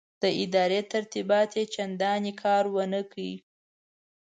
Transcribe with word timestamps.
د 0.21 0.23
ادارې 0.43 0.79
ترتیبات 0.93 1.49
یې 1.57 1.63
چنداني 1.75 2.33
کار 2.43 2.63
ورنه 2.75 3.01
کړ. 3.11 3.17